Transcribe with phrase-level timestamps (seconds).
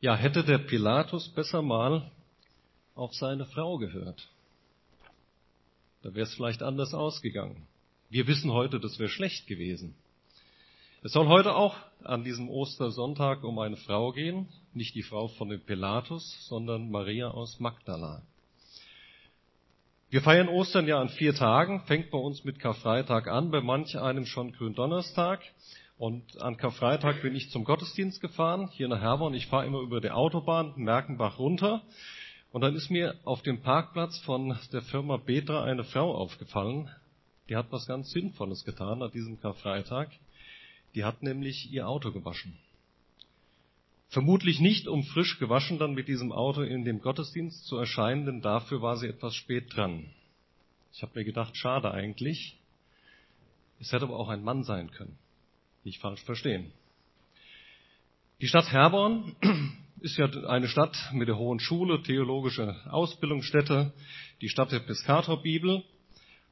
[0.00, 2.10] Ja, hätte der Pilatus besser mal
[2.94, 4.28] auf seine Frau gehört.
[6.02, 7.66] Da wäre es vielleicht anders ausgegangen.
[8.08, 9.94] Wir wissen heute, das wäre schlecht gewesen.
[11.02, 15.50] Es soll heute auch an diesem Ostersonntag um eine Frau gehen, nicht die Frau von
[15.50, 18.22] dem Pilatus, sondern Maria aus Magdala.
[20.08, 23.98] Wir feiern Ostern ja an vier Tagen, fängt bei uns mit Karfreitag an, bei manch
[23.98, 25.40] einem schon Gründonnerstag.
[26.00, 29.34] Und an Karfreitag bin ich zum Gottesdienst gefahren, hier nach Herborn.
[29.34, 31.82] Ich fahre immer über die Autobahn, Merkenbach runter.
[32.52, 36.88] Und dann ist mir auf dem Parkplatz von der Firma Betra eine Frau aufgefallen.
[37.50, 40.08] Die hat was ganz Sinnvolles getan an diesem Karfreitag.
[40.94, 42.56] Die hat nämlich ihr Auto gewaschen.
[44.08, 48.40] Vermutlich nicht, um frisch gewaschen dann mit diesem Auto in dem Gottesdienst zu erscheinen, denn
[48.40, 50.06] dafür war sie etwas spät dran.
[50.94, 52.56] Ich habe mir gedacht, schade eigentlich.
[53.80, 55.18] Es hätte aber auch ein Mann sein können.
[55.84, 56.72] Nicht falsch verstehen.
[58.40, 59.34] Die Stadt Herborn
[60.00, 63.92] ist ja eine Stadt mit der Hohen Schule, theologische Ausbildungsstätte,
[64.40, 65.82] die Stadt der Piscatorbibel.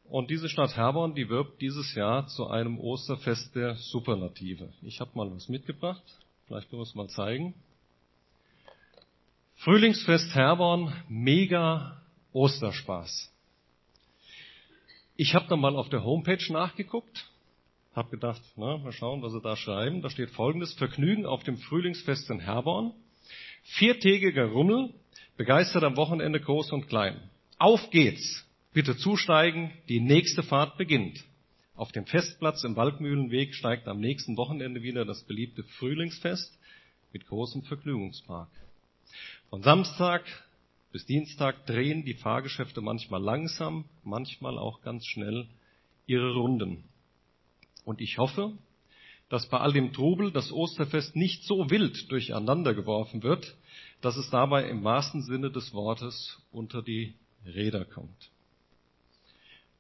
[0.05, 4.73] Und diese Stadt Herborn, die wirbt dieses Jahr zu einem Osterfest der Superlative.
[4.81, 6.03] Ich habe mal was mitgebracht.
[6.47, 7.55] Vielleicht können wir es mal zeigen.
[9.57, 12.01] Frühlingsfest Herborn, mega
[12.33, 13.31] Osterspaß.
[15.17, 17.29] Ich habe dann mal auf der Homepage nachgeguckt
[17.95, 20.03] hab gedacht, na, mal schauen, was sie da schreiben.
[20.03, 22.93] Da steht folgendes, Vergnügen auf dem Frühlingsfest in Herborn.
[23.65, 24.95] Viertägiger Rummel,
[25.37, 27.21] begeistert am Wochenende groß und klein.
[27.59, 28.45] Auf geht's!
[28.73, 31.25] Bitte zusteigen, die nächste Fahrt beginnt.
[31.75, 36.59] Auf dem Festplatz im Waldmühlenweg steigt am nächsten Wochenende wieder das beliebte Frühlingsfest
[37.13, 38.51] mit großem Vergnügungspark.
[39.49, 40.25] Von Samstag
[40.93, 45.47] bis Dienstag drehen die Fahrgeschäfte manchmal langsam, manchmal auch ganz schnell
[46.07, 46.85] ihre Runden.
[47.89, 48.53] Und ich hoffe,
[49.31, 53.57] dass bei all dem Trubel das Osterfest nicht so wild durcheinander geworfen wird,
[54.03, 57.15] dass es dabei im wahrsten Sinne des Wortes unter die
[57.47, 58.31] Räder kommt.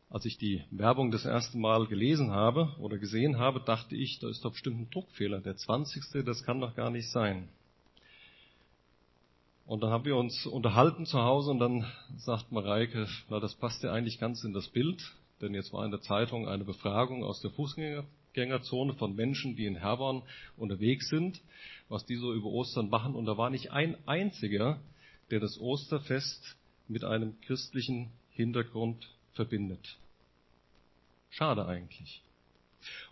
[0.08, 4.30] Als ich die Werbung das erste Mal gelesen habe oder gesehen habe, dachte ich, da
[4.30, 5.40] ist doch bestimmt ein Druckfehler.
[5.40, 6.24] Der 20.
[6.24, 7.50] das kann doch gar nicht sein.
[9.66, 11.84] Und dann haben wir uns unterhalten zu Hause und dann
[12.16, 14.98] sagt Mareike, na, das passt ja eigentlich ganz in das Bild
[15.40, 19.76] denn jetzt war in der Zeitung eine Befragung aus der Fußgängerzone von Menschen, die in
[19.76, 20.22] Herborn
[20.56, 21.40] unterwegs sind,
[21.88, 23.14] was die so über Ostern machen.
[23.14, 24.80] Und da war nicht ein einziger,
[25.30, 26.56] der das Osterfest
[26.88, 29.98] mit einem christlichen Hintergrund verbindet.
[31.30, 32.22] Schade eigentlich.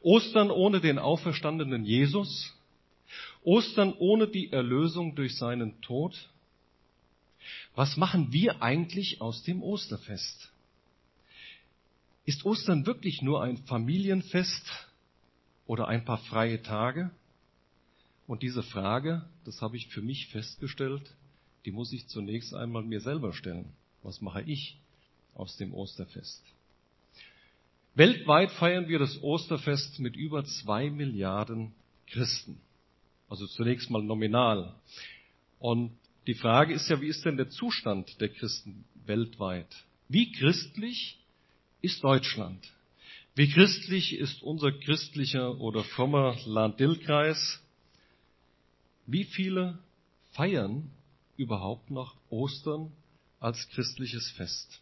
[0.00, 2.54] Ostern ohne den auferstandenen Jesus,
[3.42, 6.28] Ostern ohne die Erlösung durch seinen Tod.
[7.74, 10.50] Was machen wir eigentlich aus dem Osterfest?
[12.26, 14.88] Ist Ostern wirklich nur ein Familienfest
[15.64, 17.12] oder ein paar freie Tage?
[18.26, 21.14] Und diese Frage, das habe ich für mich festgestellt,
[21.64, 23.72] die muss ich zunächst einmal mir selber stellen.
[24.02, 24.76] Was mache ich
[25.34, 26.42] aus dem Osterfest?
[27.94, 31.72] Weltweit feiern wir das Osterfest mit über zwei Milliarden
[32.08, 32.60] Christen.
[33.28, 34.74] Also zunächst mal nominal.
[35.60, 39.68] Und die Frage ist ja, wie ist denn der Zustand der Christen weltweit?
[40.08, 41.20] Wie christlich
[41.82, 42.66] ist Deutschland?
[43.34, 47.60] Wie christlich ist unser christlicher oder frommer Land-Dill-Kreis?
[49.06, 49.78] Wie viele
[50.32, 50.90] feiern
[51.36, 52.92] überhaupt noch Ostern
[53.40, 54.80] als christliches Fest?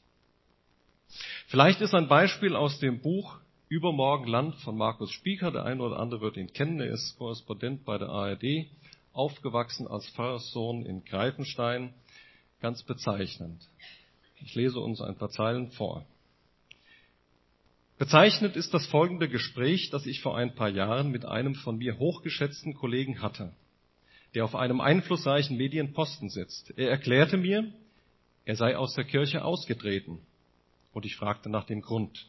[1.48, 3.38] Vielleicht ist ein Beispiel aus dem Buch
[3.68, 7.84] Übermorgen Land von Markus Spieker, der eine oder andere wird ihn kennen, er ist Korrespondent
[7.84, 8.66] bei der ARD,
[9.12, 11.94] aufgewachsen als Pfarrerssohn in Greifenstein,
[12.60, 13.66] ganz bezeichnend.
[14.36, 16.04] Ich lese uns ein paar Zeilen vor.
[18.04, 21.98] Bezeichnet ist das folgende Gespräch, das ich vor ein paar Jahren mit einem von mir
[21.98, 23.54] hochgeschätzten Kollegen hatte,
[24.34, 26.74] der auf einem einflussreichen Medienposten sitzt.
[26.76, 27.72] Er erklärte mir,
[28.44, 30.18] er sei aus der Kirche ausgetreten.
[30.92, 32.26] Und ich fragte nach dem Grund.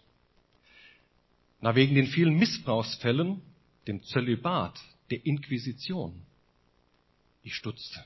[1.59, 3.41] Na, wegen den vielen Missbrauchsfällen,
[3.85, 4.79] dem Zölibat,
[5.11, 6.21] der Inquisition.
[7.43, 8.01] Ich stutzte.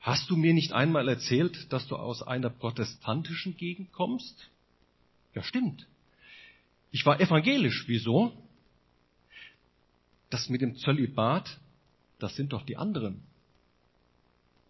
[0.00, 4.50] Hast du mir nicht einmal erzählt, dass du aus einer protestantischen Gegend kommst?
[5.34, 5.86] Ja, stimmt.
[6.96, 7.84] Ich war evangelisch.
[7.88, 8.32] Wieso?
[10.30, 11.60] Das mit dem Zölibat,
[12.18, 13.22] das sind doch die anderen.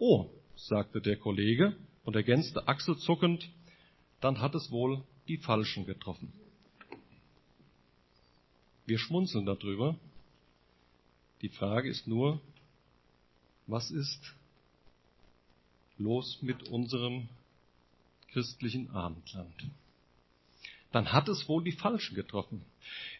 [0.00, 3.49] Oh, sagte der Kollege und ergänzte achselzuckend,
[4.20, 6.32] dann hat es wohl die Falschen getroffen.
[8.87, 9.96] Wir schmunzeln darüber.
[11.43, 12.40] Die Frage ist nur,
[13.69, 14.34] was ist
[15.96, 17.28] los mit unserem
[18.32, 19.55] christlichen Abendland?
[20.96, 22.64] Dann hat es wohl die Falschen getroffen.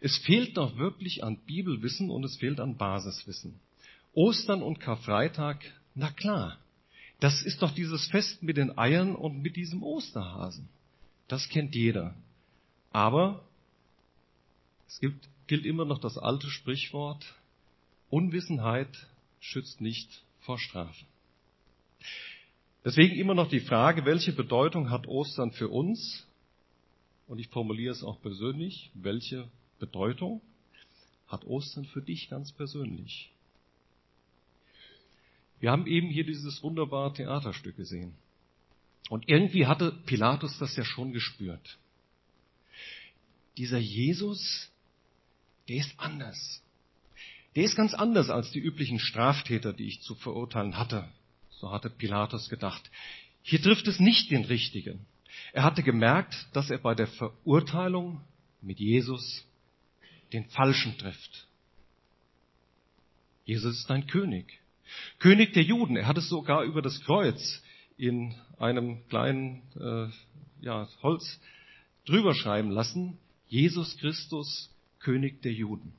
[0.01, 3.61] Es fehlt doch wirklich an Bibelwissen und es fehlt an Basiswissen.
[4.15, 5.63] Ostern und Karfreitag
[5.95, 6.59] Na klar,
[7.21, 10.71] das ist doch dieses Fest mit den Eiern und mit diesem Osterhasen.
[11.29, 12.15] Das kennt jeder.
[12.93, 13.45] Aber
[14.89, 17.27] es gibt, gilt immer noch das alte Sprichwort,
[18.09, 19.07] Unwissenheit
[19.39, 21.05] schützt nicht vor Strafe.
[22.87, 26.26] Deswegen immer noch die Frage, welche Bedeutung hat Ostern für uns?
[27.27, 30.41] Und ich formuliere es auch persönlich, welche Bedeutung
[31.27, 33.31] hat Ostern für dich ganz persönlich?
[35.59, 38.15] Wir haben eben hier dieses wunderbare Theaterstück gesehen.
[39.09, 41.79] Und irgendwie hatte Pilatus das ja schon gespürt.
[43.57, 44.71] Dieser Jesus,
[45.69, 46.63] der ist anders.
[47.55, 51.09] Der ist ganz anders als die üblichen Straftäter, die ich zu verurteilen hatte.
[51.51, 52.91] So hatte Pilatus gedacht.
[53.43, 55.07] Hier trifft es nicht den Richtigen.
[55.53, 58.21] Er hatte gemerkt, dass er bei der Verurteilung
[58.61, 59.45] mit Jesus
[60.33, 61.47] den Falschen trifft.
[63.45, 64.61] Jesus ist ein König.
[65.19, 65.97] König der Juden.
[65.97, 67.63] Er hat es sogar über das Kreuz
[67.97, 70.09] in einem kleinen äh,
[70.65, 71.41] ja, Holz
[72.07, 73.19] drüber schreiben lassen.
[73.49, 75.93] Jesus Christus, König der Juden.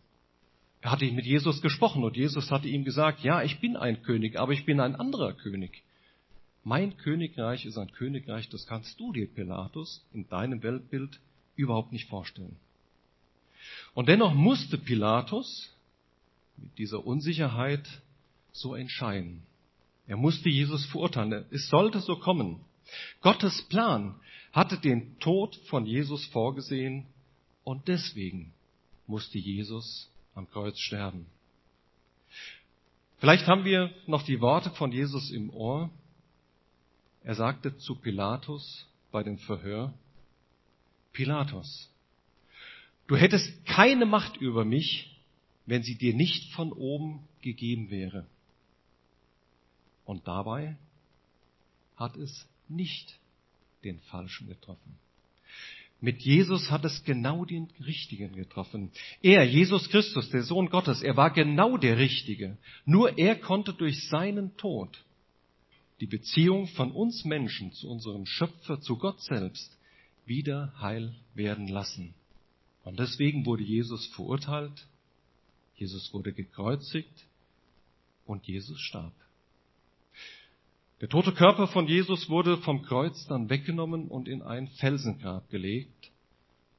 [0.81, 4.37] Er hatte mit Jesus gesprochen und Jesus hatte ihm gesagt, ja, ich bin ein König,
[4.37, 5.83] aber ich bin ein anderer König.
[6.67, 11.17] Mein Königreich ist ein Königreich, das kannst du dir, Pilatus, in deinem Weltbild
[11.55, 12.57] überhaupt nicht vorstellen.
[13.93, 15.73] Und dennoch musste Pilatus
[16.57, 17.87] mit dieser Unsicherheit
[18.51, 19.43] so entscheiden.
[20.07, 21.45] Er musste Jesus verurteilen.
[21.51, 22.59] Es sollte so kommen.
[23.21, 24.15] Gottes Plan
[24.51, 27.05] hatte den Tod von Jesus vorgesehen
[27.63, 28.51] und deswegen
[29.05, 31.27] musste Jesus am Kreuz sterben.
[33.19, 35.89] Vielleicht haben wir noch die Worte von Jesus im Ohr.
[37.27, 39.94] Er sagte zu Pilatus bei dem Verhör,
[41.12, 41.91] Pilatus,
[43.07, 45.13] du hättest keine Macht über mich,
[45.65, 48.25] wenn sie dir nicht von oben gegeben wäre.
[50.06, 50.77] Und dabei
[51.97, 53.19] hat es nicht
[53.83, 54.97] den Falschen getroffen.
[56.00, 58.89] Mit Jesus hat es genau den Richtigen getroffen.
[59.21, 62.57] Er, Jesus Christus, der Sohn Gottes, er war genau der Richtige.
[62.85, 65.03] Nur er konnte durch seinen Tod
[65.99, 69.77] die Beziehung von uns Menschen zu unserem Schöpfer, zu Gott selbst,
[70.25, 72.13] wieder heil werden lassen.
[72.83, 74.88] Und deswegen wurde Jesus verurteilt,
[75.75, 77.27] Jesus wurde gekreuzigt
[78.25, 79.13] und Jesus starb.
[81.01, 86.11] Der tote Körper von Jesus wurde vom Kreuz dann weggenommen und in ein Felsengrab gelegt.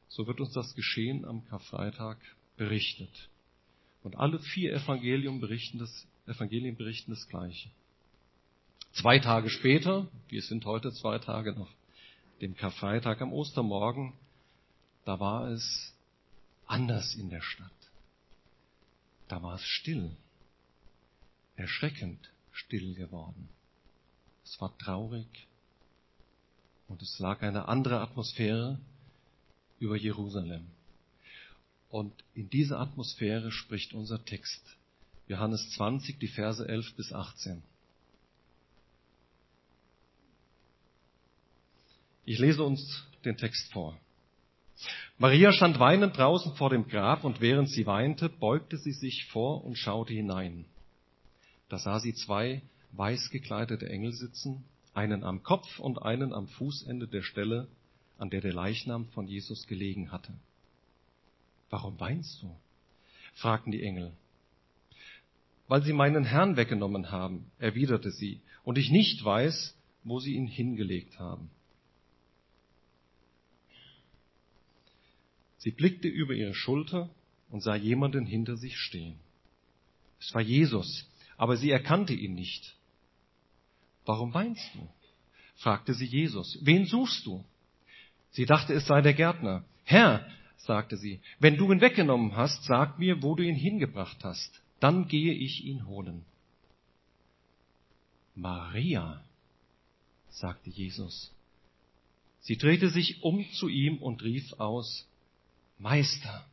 [0.08, 2.18] So wird uns das Geschehen am Karfreitag
[2.56, 3.28] berichtet.
[4.02, 7.70] Und alle vier Evangelien berichten das, Evangelien berichten das Gleiche.
[8.92, 11.70] Zwei Tage später, wir sind heute zwei Tage nach
[12.40, 14.12] dem Karfreitag am Ostermorgen,
[15.04, 15.94] da war es
[16.66, 17.70] anders in der Stadt.
[19.28, 20.16] Da war es still,
[21.56, 23.48] erschreckend still geworden.
[24.44, 25.46] Es war traurig
[26.88, 28.78] und es lag eine andere Atmosphäre
[29.78, 30.66] über Jerusalem.
[31.90, 34.62] Und in dieser Atmosphäre spricht unser Text.
[35.26, 37.62] Johannes 20, die Verse 11 bis 18.
[42.28, 43.98] Ich lese uns den Text vor.
[45.16, 49.64] Maria stand weinend draußen vor dem Grab und während sie weinte, beugte sie sich vor
[49.64, 50.66] und schaute hinein.
[51.70, 52.60] Da sah sie zwei
[52.92, 57.66] weiß gekleidete Engel sitzen, einen am Kopf und einen am Fußende der Stelle,
[58.18, 60.34] an der der Leichnam von Jesus gelegen hatte.
[61.70, 62.54] Warum weinst du?
[63.36, 64.12] fragten die Engel.
[65.66, 70.46] Weil sie meinen Herrn weggenommen haben, erwiderte sie, und ich nicht weiß, wo sie ihn
[70.46, 71.48] hingelegt haben.
[75.58, 77.10] Sie blickte über ihre Schulter
[77.50, 79.18] und sah jemanden hinter sich stehen.
[80.20, 82.74] Es war Jesus, aber sie erkannte ihn nicht.
[84.04, 84.88] Warum weinst du?
[85.56, 86.58] fragte sie Jesus.
[86.62, 87.44] Wen suchst du?
[88.30, 89.64] Sie dachte, es sei der Gärtner.
[89.84, 90.26] Herr,
[90.58, 94.62] sagte sie, wenn du ihn weggenommen hast, sag mir, wo du ihn hingebracht hast.
[94.80, 96.24] Dann gehe ich ihn holen.
[98.34, 99.24] Maria,
[100.30, 101.32] sagte Jesus.
[102.40, 105.07] Sie drehte sich um zu ihm und rief aus,
[105.78, 106.44] Meister.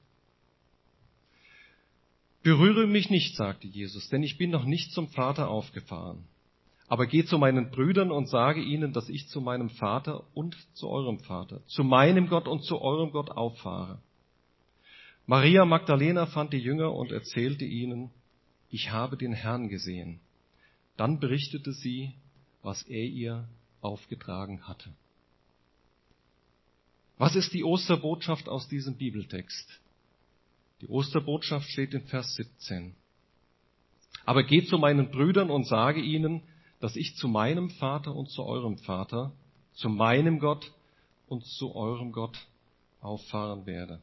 [2.44, 6.26] Berühre mich nicht, sagte Jesus, denn ich bin noch nicht zum Vater aufgefahren.
[6.88, 10.88] Aber geh zu meinen Brüdern und sage ihnen, dass ich zu meinem Vater und zu
[10.88, 14.00] eurem Vater, zu meinem Gott und zu eurem Gott auffahre.
[15.26, 18.12] Maria Magdalena fand die Jünger und erzählte ihnen,
[18.70, 20.20] ich habe den Herrn gesehen.
[20.98, 22.14] Dann berichtete sie,
[22.62, 23.50] was er ihr
[23.82, 24.92] aufgetragen hatte.
[27.18, 29.80] Was ist die Osterbotschaft aus diesem Bibeltext?
[30.82, 32.94] Die Osterbotschaft steht in Vers 17.
[34.26, 36.42] Aber geh zu meinen Brüdern und sage ihnen,
[36.80, 39.32] dass ich zu meinem Vater und zu eurem Vater,
[39.74, 40.72] zu meinem Gott
[41.28, 42.38] und zu eurem Gott
[43.02, 44.02] auffahren werde.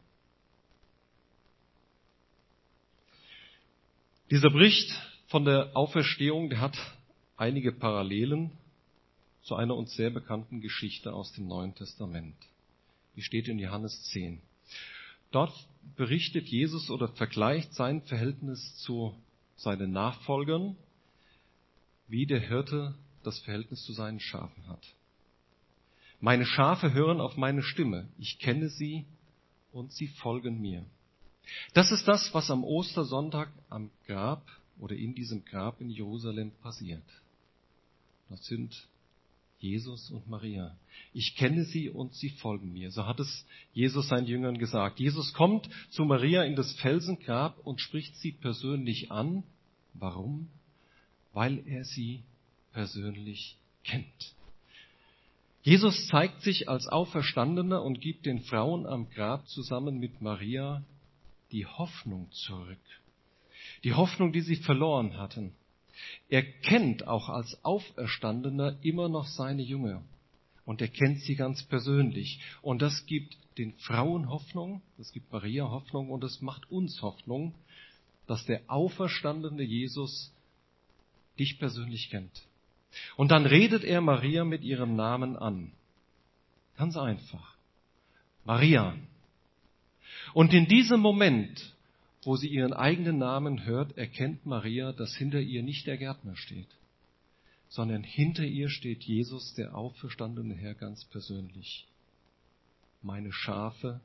[4.30, 4.90] Dieser Bericht
[5.26, 6.78] von der Auferstehung, der hat
[7.36, 8.52] einige Parallelen
[9.42, 12.36] zu einer uns sehr bekannten Geschichte aus dem Neuen Testament.
[13.16, 14.40] Die steht in Johannes 10.
[15.30, 15.52] Dort
[15.96, 19.14] berichtet Jesus oder vergleicht sein Verhältnis zu
[19.56, 20.76] seinen Nachfolgern,
[22.08, 24.84] wie der Hirte das Verhältnis zu seinen Schafen hat.
[26.20, 28.08] Meine Schafe hören auf meine Stimme.
[28.18, 29.04] Ich kenne sie
[29.72, 30.84] und sie folgen mir.
[31.74, 34.46] Das ist das, was am Ostersonntag am Grab
[34.78, 37.02] oder in diesem Grab in Jerusalem passiert.
[38.28, 38.86] Das sind
[39.62, 40.76] Jesus und Maria.
[41.12, 42.90] Ich kenne sie und sie folgen mir.
[42.90, 44.98] So hat es Jesus seinen Jüngern gesagt.
[44.98, 49.44] Jesus kommt zu Maria in das Felsengrab und spricht sie persönlich an.
[49.94, 50.48] Warum?
[51.32, 52.24] Weil er sie
[52.72, 54.34] persönlich kennt.
[55.62, 60.82] Jesus zeigt sich als Auferstandener und gibt den Frauen am Grab zusammen mit Maria
[61.52, 62.80] die Hoffnung zurück.
[63.84, 65.52] Die Hoffnung, die sie verloren hatten.
[66.28, 70.02] Er kennt auch als Auferstandener immer noch seine Jünger.
[70.64, 72.40] Und er kennt sie ganz persönlich.
[72.62, 77.54] Und das gibt den Frauen Hoffnung, das gibt Maria Hoffnung und es macht uns Hoffnung,
[78.26, 80.32] dass der auferstandene Jesus
[81.38, 82.46] dich persönlich kennt.
[83.16, 85.72] Und dann redet er Maria mit ihrem Namen an.
[86.76, 87.56] Ganz einfach.
[88.44, 88.94] Maria.
[90.34, 91.74] Und in diesem Moment
[92.24, 96.68] wo sie ihren eigenen Namen hört, erkennt Maria, dass hinter ihr nicht der Gärtner steht,
[97.68, 101.86] sondern hinter ihr steht Jesus, der auferstandene Herr, ganz persönlich.
[103.02, 104.00] Meine Schafe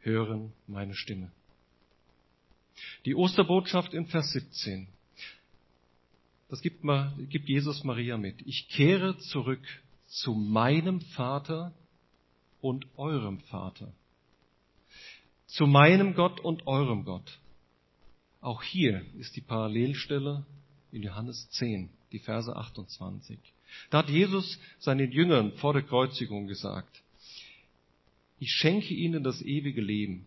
[0.00, 1.30] hören meine Stimme.
[3.04, 4.88] Die Osterbotschaft in Vers 17.
[6.48, 6.82] Das gibt,
[7.30, 8.42] gibt Jesus Maria mit.
[8.46, 9.62] Ich kehre zurück
[10.06, 11.72] zu meinem Vater
[12.60, 13.92] und eurem Vater
[15.46, 17.38] zu meinem Gott und eurem Gott.
[18.40, 20.44] Auch hier ist die Parallelstelle
[20.92, 23.38] in Johannes 10, die Verse 28.
[23.90, 27.02] Da hat Jesus seinen Jüngern vor der Kreuzigung gesagt,
[28.38, 30.26] ich schenke ihnen das ewige Leben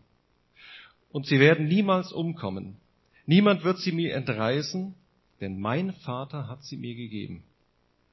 [1.12, 2.76] und sie werden niemals umkommen.
[3.26, 4.94] Niemand wird sie mir entreißen,
[5.40, 7.44] denn mein Vater hat sie mir gegeben.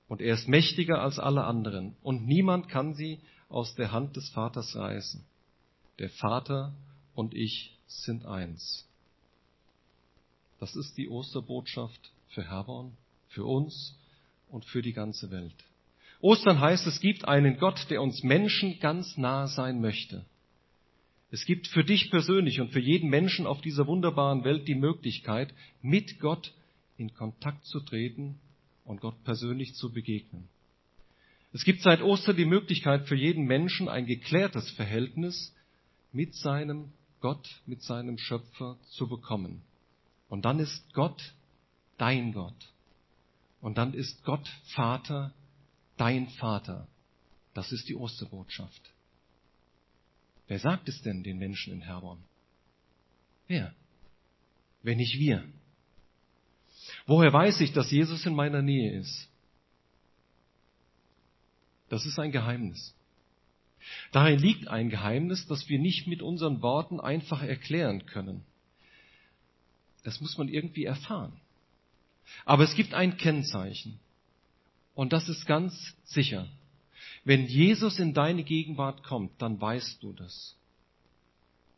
[0.08, 4.30] Und er ist mächtiger als alle anderen und niemand kann sie aus der Hand des
[4.30, 5.24] Vaters reißen.
[6.00, 6.74] Der Vater
[7.18, 8.88] und ich sind eins.
[10.60, 12.96] Das ist die Osterbotschaft für Herborn,
[13.30, 13.98] für uns
[14.50, 15.56] und für die ganze Welt.
[16.22, 20.26] Ostern heißt, es gibt einen Gott, der uns Menschen ganz nah sein möchte.
[21.32, 25.54] Es gibt für dich persönlich und für jeden Menschen auf dieser wunderbaren Welt die Möglichkeit,
[25.82, 26.54] mit Gott
[26.98, 28.40] in Kontakt zu treten
[28.86, 30.48] und Gott persönlich zu begegnen.
[31.52, 35.56] Es gibt seit Ostern die Möglichkeit für jeden Menschen ein geklärtes Verhältnis
[36.12, 39.62] mit seinem Gott mit seinem Schöpfer zu bekommen.
[40.30, 41.34] Und dann ist Gott
[41.98, 42.74] dein Gott.
[43.62, 45.34] Und dann ist Gott Vater
[45.98, 46.88] dein Vater.
[47.54, 48.82] Das ist die Osterbotschaft.
[50.48, 52.24] Wer sagt es denn den Menschen in Herborn?
[53.48, 53.74] Wer?
[54.84, 55.44] Wenn nicht wir.
[57.06, 59.28] Woher weiß ich, dass Jesus in meiner Nähe ist?
[61.90, 62.94] Das ist ein Geheimnis.
[64.12, 68.44] Darin liegt ein Geheimnis, das wir nicht mit unseren Worten einfach erklären können.
[70.04, 71.34] Das muss man irgendwie erfahren.
[72.46, 74.00] Aber es gibt ein Kennzeichen.
[74.96, 76.48] Und das ist ganz sicher.
[77.24, 80.56] Wenn Jesus in deine Gegenwart kommt, dann weißt du das.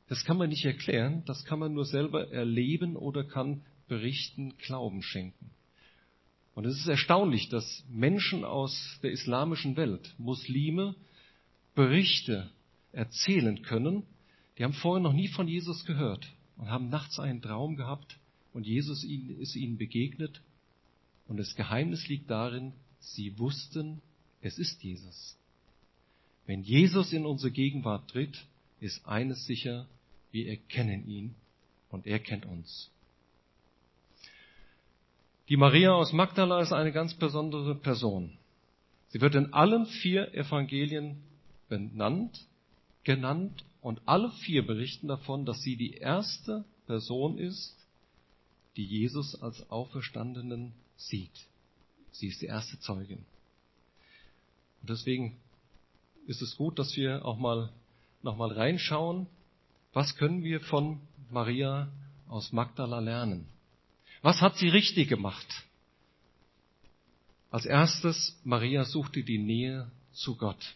[0.08, 5.04] Das kann man nicht erklären, das kann man nur selber erleben oder kann berichten, Glauben
[5.04, 5.52] schenken.
[6.56, 10.96] Und es ist erstaunlich, dass Menschen aus der islamischen Welt, Muslime,
[11.80, 12.52] Berichte
[12.92, 14.04] erzählen können,
[14.58, 18.20] die haben vorher noch nie von Jesus gehört und haben nachts einen Traum gehabt
[18.52, 20.42] und Jesus ist ihnen begegnet.
[21.30, 24.02] Und das Geheimnis liegt darin, sie wussten,
[24.42, 25.38] es ist Jesus.
[26.46, 28.46] Wenn Jesus in unsere Gegenwart tritt,
[28.82, 29.88] ist eines sicher,
[30.32, 31.34] wir erkennen ihn
[31.92, 32.92] und er kennt uns.
[35.48, 38.34] Die Maria aus Magdala ist eine ganz besondere Person.
[39.08, 41.24] Sie wird in allen vier Evangelien
[41.70, 42.46] benannt,
[43.04, 47.76] genannt und alle vier berichten davon, dass sie die erste Person ist,
[48.76, 51.48] die Jesus als Auferstandenen sieht.
[52.12, 53.26] Sie ist die erste Zeugin.
[54.82, 55.38] Und deswegen
[56.28, 57.72] ist es gut, dass wir auch mal
[58.22, 59.28] nochmal reinschauen,
[59.94, 61.00] was können wir von
[61.32, 61.90] Maria
[62.28, 63.48] aus Magdala lernen?
[64.22, 65.48] Was hat sie richtig gemacht?
[67.52, 70.76] Als erstes, Maria suchte die Nähe zu Gott.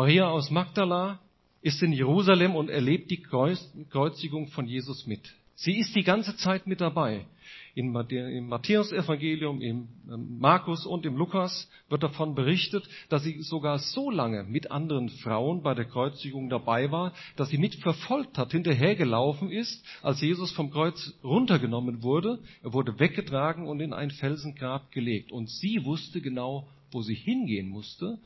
[0.00, 1.20] Maria aus Magdala
[1.60, 5.20] ist in Jerusalem und erlebt die Kreuzigung von Jesus mit.
[5.56, 7.26] Sie ist die ganze Zeit mit dabei.
[7.74, 14.10] Im Matthäus-Evangelium, im ähm, Markus und im Lukas wird davon berichtet, dass sie sogar so
[14.10, 19.84] lange mit anderen Frauen bei der Kreuzigung dabei war, dass sie mitverfolgt hat, hinterhergelaufen ist,
[20.00, 22.38] als Jesus vom Kreuz runtergenommen wurde.
[22.62, 25.30] Er wurde weggetragen und in ein Felsengrab gelegt.
[25.30, 28.18] Und sie wusste genau, wo sie hingehen musste,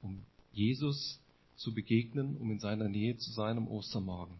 [0.00, 0.24] um
[0.58, 1.20] Jesus
[1.56, 4.36] zu begegnen, um in seiner Nähe zu sein am Ostermorgen.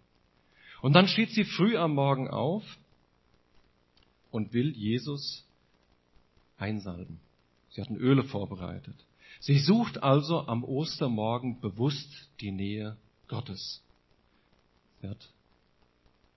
[0.82, 2.64] Und dann steht sie früh am Morgen auf
[4.30, 5.44] und will Jesus
[6.56, 7.20] einsalben.
[7.70, 8.96] Sie hatten Öle vorbereitet.
[9.40, 12.96] Sie sucht also am Ostermorgen bewusst die Nähe
[13.28, 13.80] Gottes.
[15.00, 15.28] Sie hat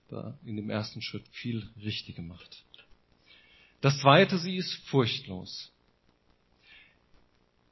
[0.08, 2.64] da in dem ersten Schritt viel richtig gemacht.
[3.80, 5.71] Das zweite, sie ist furchtlos.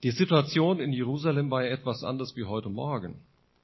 [0.02, 3.16] Die Situation in Jerusalem war ja etwas anders wie heute Morgen.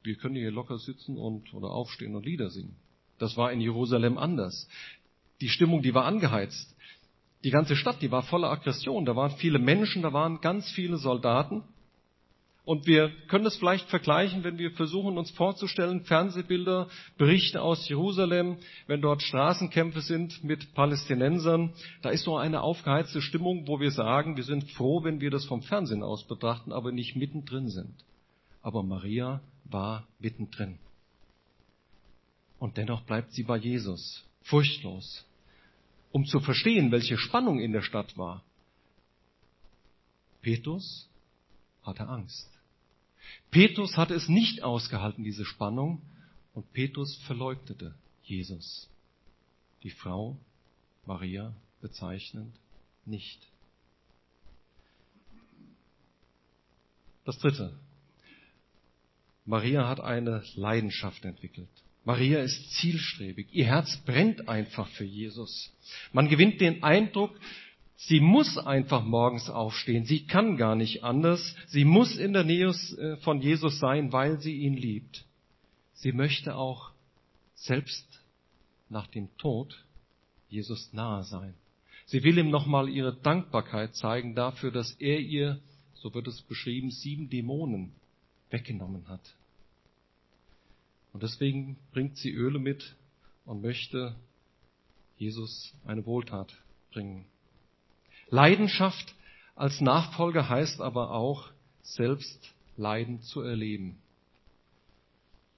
[0.03, 2.77] Wir können hier locker sitzen und oder aufstehen und Lieder singen.
[3.19, 4.69] Das war in Jerusalem anders
[5.41, 6.75] die Stimmung, die war angeheizt.
[7.45, 9.05] Die ganze Stadt, die war voller Aggression.
[9.05, 11.63] Da waren viele Menschen, da waren ganz viele Soldaten.
[12.67, 18.59] Und wir können es vielleicht vergleichen, wenn wir versuchen, uns vorzustellen, Fernsehbilder, Berichte aus Jerusalem,
[18.89, 21.73] wenn dort Straßenkämpfe sind mit Palästinensern.
[22.03, 25.45] Da ist so eine aufgeheizte Stimmung, wo wir sagen, wir sind froh, wenn wir das
[25.45, 27.95] vom Fernsehen aus betrachten, aber nicht mittendrin sind.
[28.63, 30.81] Aber Maria war mittendrin.
[32.59, 35.25] Und dennoch bleibt sie bei Jesus furchtlos,
[36.11, 38.43] um zu verstehen, welche Spannung in der Stadt war.
[40.43, 41.09] Petrus
[41.85, 42.56] hatte Angst.
[43.51, 46.03] Petrus hatte es nicht ausgehalten, diese Spannung,
[46.53, 48.89] und Petrus verleugnete Jesus.
[49.83, 50.39] Die Frau
[51.05, 52.55] Maria bezeichnend
[53.05, 53.41] nicht.
[57.25, 57.79] Das dritte.
[59.45, 61.69] Maria hat eine Leidenschaft entwickelt.
[62.05, 63.49] Maria ist zielstrebig.
[63.53, 65.73] Ihr Herz brennt einfach für Jesus.
[66.13, 67.39] Man gewinnt den Eindruck,
[67.97, 70.05] sie muss einfach morgens aufstehen.
[70.05, 71.55] Sie kann gar nicht anders.
[71.67, 75.25] Sie muss in der Nähe äh, von Jesus sein, weil sie ihn liebt.
[75.95, 76.91] Sie möchte auch
[77.55, 78.07] selbst
[78.89, 79.85] nach dem Tod
[80.49, 81.55] Jesus nahe sein.
[82.07, 85.61] Sie will ihm nochmal ihre Dankbarkeit zeigen dafür, dass er ihr,
[85.95, 87.93] so wird es beschrieben, sieben Dämonen
[88.51, 89.35] weggenommen hat.
[91.13, 92.95] Und deswegen bringt sie Öle mit
[93.45, 94.15] und möchte
[95.19, 96.55] Jesus eine Wohltat
[96.93, 97.25] bringen.
[98.29, 99.15] Leidenschaft
[99.55, 101.51] als Nachfolger heißt aber auch,
[101.83, 103.99] selbst Leiden zu erleben.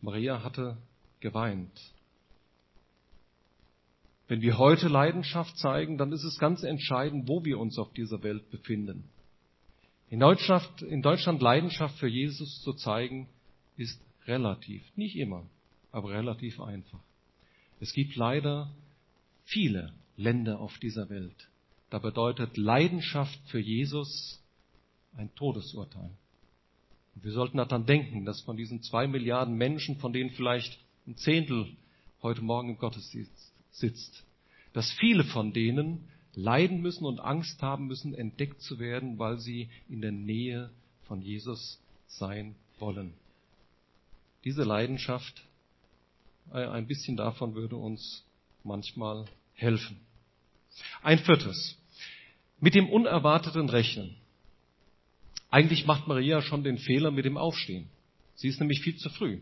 [0.00, 0.76] Maria hatte
[1.20, 1.80] geweint.
[4.28, 8.22] Wenn wir heute Leidenschaft zeigen, dann ist es ganz entscheidend, wo wir uns auf dieser
[8.22, 9.08] Welt befinden.
[10.10, 13.28] In Deutschland, in Deutschland Leidenschaft für Jesus zu zeigen,
[13.76, 14.82] ist Relativ.
[14.94, 15.48] Nicht immer,
[15.90, 17.00] aber relativ einfach.
[17.80, 18.70] Es gibt leider
[19.46, 21.48] viele Länder auf dieser Welt.
[21.90, 24.42] Da bedeutet Leidenschaft für Jesus
[25.16, 26.10] ein Todesurteil.
[27.14, 31.16] Und wir sollten daran denken, dass von diesen zwei Milliarden Menschen, von denen vielleicht ein
[31.16, 31.76] Zehntel
[32.22, 34.24] heute Morgen im Gottesdienst sitzt,
[34.72, 39.70] dass viele von denen leiden müssen und Angst haben müssen, entdeckt zu werden, weil sie
[39.88, 40.70] in der Nähe
[41.06, 43.14] von Jesus sein wollen.
[44.44, 45.42] Diese Leidenschaft,
[46.52, 48.24] äh, ein bisschen davon würde uns
[48.62, 49.24] manchmal
[49.54, 49.98] helfen.
[51.02, 51.77] Ein viertes.
[52.60, 54.16] Mit dem Unerwarteten rechnen.
[55.50, 57.88] Eigentlich macht Maria schon den Fehler mit dem Aufstehen.
[58.34, 59.40] Sie ist nämlich viel zu früh.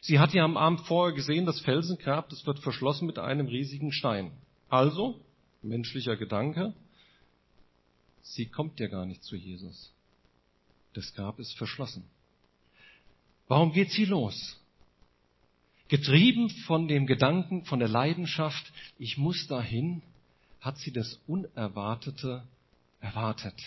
[0.00, 3.92] Sie hat ja am Abend vorher gesehen, das Felsengrab, das wird verschlossen mit einem riesigen
[3.92, 4.32] Stein.
[4.68, 5.20] Also,
[5.62, 6.74] menschlicher Gedanke,
[8.22, 9.92] sie kommt ja gar nicht zu Jesus.
[10.94, 12.04] Das Grab ist verschlossen.
[13.48, 14.58] Warum geht sie los?
[15.88, 20.02] Getrieben von dem Gedanken, von der Leidenschaft, ich muss dahin,
[20.62, 22.44] hat sie das Unerwartete
[23.00, 23.60] erwartet.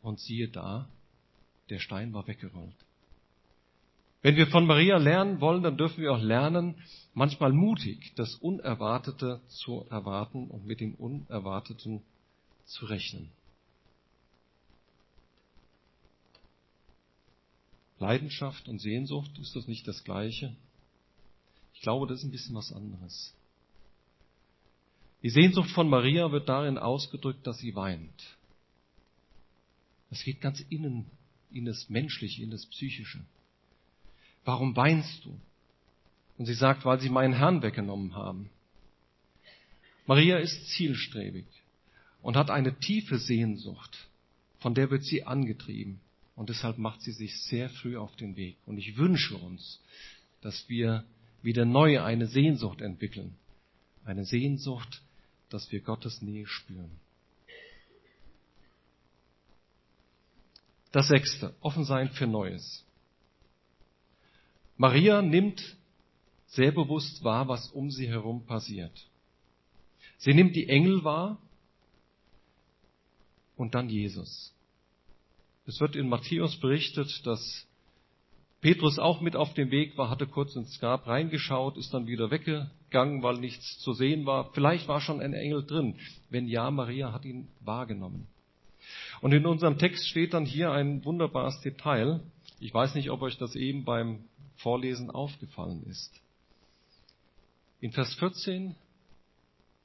[0.00, 0.88] Und siehe da,
[1.68, 2.74] der Stein war weggerollt.
[4.22, 6.76] Wenn wir von Maria lernen wollen, dann dürfen wir auch lernen,
[7.12, 12.02] manchmal mutig das Unerwartete zu erwarten und mit dem Unerwarteten
[12.64, 13.30] zu rechnen.
[17.98, 20.54] Leidenschaft und Sehnsucht, ist das nicht das Gleiche?
[21.74, 23.34] Ich glaube, das ist ein bisschen was anderes.
[25.22, 28.36] Die Sehnsucht von Maria wird darin ausgedrückt, dass sie weint.
[30.10, 31.06] Das geht ganz innen,
[31.52, 33.20] in das Menschliche, in das Psychische.
[34.44, 35.38] Warum weinst du?
[36.38, 38.50] Und sie sagt, weil sie meinen Herrn weggenommen haben.
[40.06, 41.46] Maria ist zielstrebig.
[42.22, 44.08] und hat eine tiefe Sehnsucht,
[44.60, 46.00] von der wird sie angetrieben.
[46.36, 48.56] Und deshalb macht sie sich sehr früh auf den Weg.
[48.64, 49.80] Und ich wünsche uns,
[50.40, 51.04] dass wir
[51.42, 53.34] wieder neu eine Sehnsucht entwickeln.
[54.04, 55.02] Eine Sehnsucht,
[55.52, 56.90] dass wir Gottes Nähe spüren.
[60.92, 62.84] Das sechste, offen sein für Neues.
[64.76, 65.76] Maria nimmt
[66.48, 68.92] sehr bewusst wahr, was um sie herum passiert.
[70.18, 71.38] Sie nimmt die Engel wahr
[73.56, 74.52] und dann Jesus.
[75.66, 77.66] Es wird in Matthäus berichtet, dass
[78.62, 82.30] Petrus auch mit auf dem Weg war, hatte kurz ins Grab reingeschaut, ist dann wieder
[82.30, 84.52] weggegangen, weil nichts zu sehen war.
[84.52, 85.96] Vielleicht war schon ein Engel drin.
[86.30, 88.28] Wenn ja, Maria hat ihn wahrgenommen.
[89.20, 92.20] Und in unserem Text steht dann hier ein wunderbares Detail.
[92.60, 94.20] Ich weiß nicht, ob euch das eben beim
[94.58, 96.12] Vorlesen aufgefallen ist.
[97.80, 98.76] In Vers 14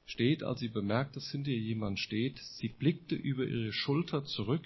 [0.06, 4.64] steht, als sie bemerkt, dass hinter ihr jemand steht, sie blickte über ihre Schulter zurück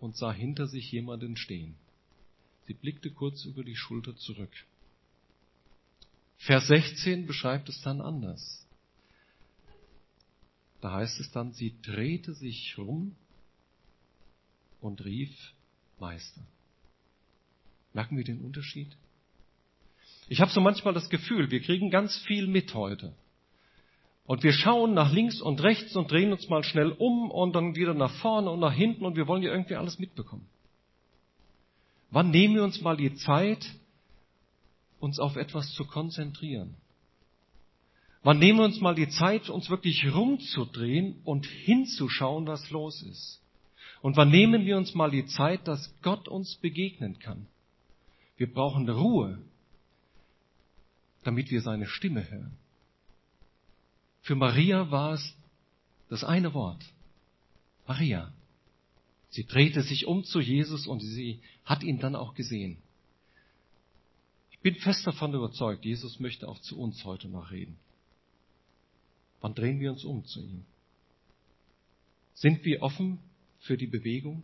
[0.00, 1.76] und sah hinter sich jemanden stehen.
[2.66, 4.52] Sie blickte kurz über die Schulter zurück.
[6.38, 8.66] Vers 16 beschreibt es dann anders.
[10.80, 13.16] Da heißt es dann, sie drehte sich rum
[14.80, 15.30] und rief
[15.98, 16.42] Meister.
[17.94, 18.94] Merken wir den Unterschied?
[20.28, 23.14] Ich habe so manchmal das Gefühl, wir kriegen ganz viel mit heute.
[24.26, 27.76] Und wir schauen nach links und rechts und drehen uns mal schnell um und dann
[27.76, 30.46] wieder nach vorne und nach hinten und wir wollen ja irgendwie alles mitbekommen.
[32.10, 33.66] Wann nehmen wir uns mal die Zeit,
[35.00, 36.74] uns auf etwas zu konzentrieren?
[38.22, 43.40] Wann nehmen wir uns mal die Zeit, uns wirklich rumzudrehen und hinzuschauen, was los ist?
[44.02, 47.46] Und wann nehmen wir uns mal die Zeit, dass Gott uns begegnen kann?
[48.36, 49.38] Wir brauchen Ruhe,
[51.22, 52.56] damit wir seine Stimme hören.
[54.22, 55.34] Für Maria war es
[56.08, 56.84] das eine Wort.
[57.86, 58.32] Maria.
[59.36, 62.78] Sie drehte sich um zu Jesus und sie hat ihn dann auch gesehen.
[64.50, 67.76] Ich bin fest davon überzeugt, Jesus möchte auch zu uns heute noch reden.
[69.42, 70.64] Wann drehen wir uns um zu ihm?
[72.32, 73.18] Sind wir offen
[73.60, 74.42] für die Bewegung?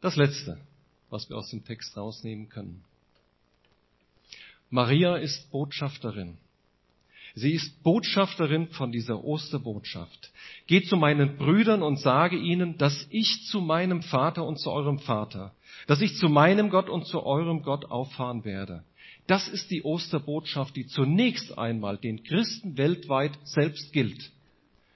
[0.00, 0.60] Das Letzte,
[1.10, 2.84] was wir aus dem Text rausnehmen können.
[4.70, 6.38] Maria ist Botschafterin.
[7.36, 10.32] Sie ist Botschafterin von dieser Osterbotschaft.
[10.68, 15.00] Geht zu meinen Brüdern und sage ihnen, dass ich zu meinem Vater und zu eurem
[15.00, 15.52] Vater,
[15.88, 18.84] dass ich zu meinem Gott und zu eurem Gott auffahren werde.
[19.26, 24.30] Das ist die Osterbotschaft, die zunächst einmal den Christen weltweit selbst gilt.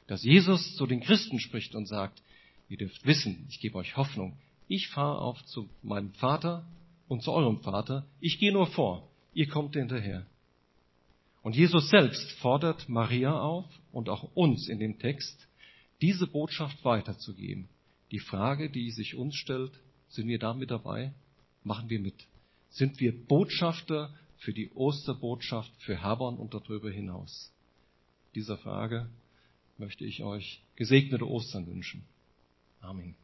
[0.06, 2.22] Dass Jesus zu den Christen spricht und sagt,
[2.68, 4.36] ihr dürft wissen, ich gebe euch Hoffnung.
[4.68, 6.64] Ich fahre auf zu meinem Vater
[7.08, 8.06] und zu eurem Vater.
[8.20, 9.08] Ich gehe nur vor.
[9.34, 10.24] Ihr kommt hinterher.
[11.48, 15.48] Und Jesus selbst fordert Maria auf und auch uns in dem Text,
[16.02, 17.70] diese Botschaft weiterzugeben.
[18.10, 19.72] Die Frage, die sich uns stellt,
[20.10, 21.14] sind wir da mit dabei?
[21.64, 22.26] Machen wir mit?
[22.68, 27.50] Sind wir Botschafter für die Osterbotschaft für Herborn und darüber hinaus?
[28.34, 29.08] Dieser Frage
[29.78, 32.04] möchte ich euch gesegnete Ostern wünschen.
[32.82, 33.14] Amen.